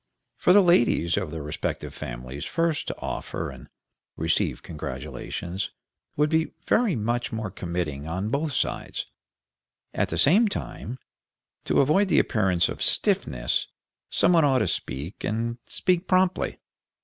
For 0.35 0.51
the 0.51 0.63
ladies 0.63 1.15
of 1.15 1.29
the 1.29 1.43
respective 1.43 1.93
families 1.93 2.43
first 2.43 2.87
to 2.87 2.97
offer 2.97 3.51
and 3.51 3.69
receive 4.17 4.63
congratulations 4.63 5.69
would 6.15 6.31
be 6.31 6.53
very 6.65 6.95
much 6.95 7.31
more 7.31 7.51
committing 7.51 8.07
on 8.07 8.29
both 8.31 8.51
sides; 8.51 9.05
at 9.93 10.09
the 10.09 10.17
same 10.17 10.47
time, 10.47 10.97
to 11.65 11.81
avoid 11.81 12.07
the 12.07 12.17
appearance 12.17 12.67
of 12.67 12.81
stiffness, 12.81 13.67
some 14.09 14.33
one 14.33 14.43
ought 14.43 14.57
to 14.57 14.67
speak, 14.67 15.23
and 15.23 15.59
speak 15.67 16.07
promptly. 16.07 16.57